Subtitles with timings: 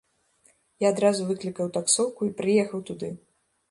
[0.85, 3.17] Я адразу выклікаў таксоўку і прыехаў туды.